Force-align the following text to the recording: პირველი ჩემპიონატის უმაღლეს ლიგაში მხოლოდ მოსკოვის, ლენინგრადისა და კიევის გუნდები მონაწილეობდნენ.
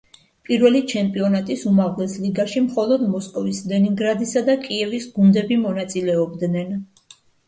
პირველი 0.47 0.79
ჩემპიონატის 0.91 1.65
უმაღლეს 1.71 2.15
ლიგაში 2.23 2.63
მხოლოდ 2.67 3.03
მოსკოვის, 3.15 3.59
ლენინგრადისა 3.73 4.43
და 4.47 4.55
კიევის 4.63 5.05
გუნდები 5.19 5.59
მონაწილეობდნენ. 5.67 6.73